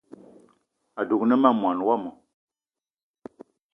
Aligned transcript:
Adugna 0.99 1.35
ma 1.41 1.49
mwaní 1.59 1.83
wama 1.89 2.11